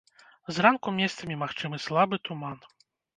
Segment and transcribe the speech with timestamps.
[0.55, 2.57] Зранку месцамі магчымы слабы туман.